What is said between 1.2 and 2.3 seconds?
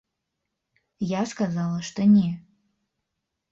сказала, што не.